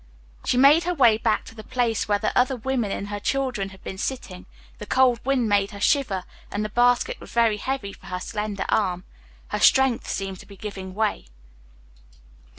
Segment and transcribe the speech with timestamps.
[0.45, 3.69] She made her way back to the place where the other woman and her children
[3.69, 4.47] had been sitting;
[4.79, 8.65] the cold wind made her shiver, and the basket was very heavy for her slender
[8.69, 9.03] arm.
[9.49, 11.27] Her strength seemed to be giving way.